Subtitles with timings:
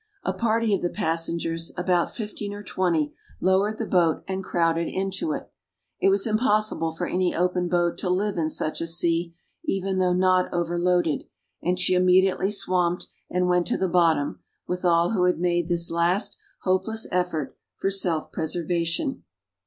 [0.23, 5.31] A party of the passengers, about fifteen or twenty, lowered the boat and crowded into
[5.31, 5.51] it.
[5.99, 10.13] It was impossible for any open boat to live in such a sea, even though
[10.13, 11.25] not overloaded,
[11.61, 15.91] and she immediately swamped and went to the bottom, with all who had made this
[15.91, 19.23] last hopeless effort for self preservation.